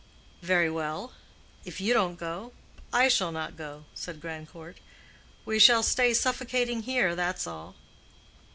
[0.41, 1.13] "Very well;
[1.63, 2.53] if you don't go,
[2.91, 4.79] I shall not go," said Grandcourt.
[5.45, 7.75] "We shall stay suffocating here, that's all."